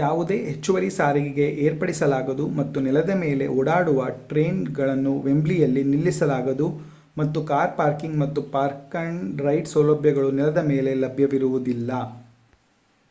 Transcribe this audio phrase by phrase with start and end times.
[0.00, 6.66] ಯಾವುದೇ ಹೆಚ್ಚುವರಿ ಸಾರಿಗೆ ಏರ್ಪಡಿಸಲಾಗದು ಮತ್ತು ನೆಲದ ಮೇಲೆ ಓಡಾಡುವ ಟ್ರೇನುಗಳನ್ನು ವೆಂಬ್ಲೀಯಲ್ಲಿ ನಿಲ್ಲಿಸಲಾಗದು
[7.16, 11.90] ಹಾಗು ಕಾರ್ ಪಾರ್ಕಿಂಗ್ ಮತ್ತು ಪಾರ್ಕ್-ಅಂಡ್-ರೈಡ್ ಸೌಲಭ್ಯಗಳು ನೆಲದ ಮೇಲೆ ಲಭ್ಯವಿರುವುದಿಲ್ಲ